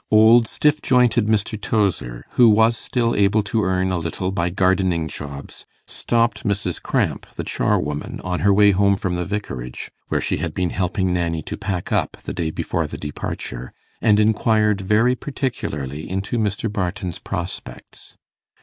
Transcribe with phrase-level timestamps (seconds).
[0.09, 1.61] Old stiff jointed Mr.
[1.61, 6.81] Tozer, who was still able to earn a little by gardening 'jobs', stopped Mrs.
[6.81, 11.13] Cramp, the charwoman, on her way home from the Vicarage, where she had been helping
[11.13, 16.73] Nanny to pack up the day before the departure, and inquired very particularly into Mr.
[16.73, 18.15] Barton's prospects.